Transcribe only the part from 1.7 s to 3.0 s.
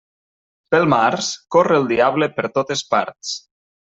el diable per totes